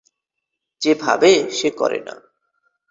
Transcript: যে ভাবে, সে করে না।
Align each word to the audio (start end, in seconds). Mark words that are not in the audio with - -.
যে 0.81 0.91
ভাবে, 0.95 1.31
সে 1.51 1.69
করে 1.71 1.99
না। 2.05 2.15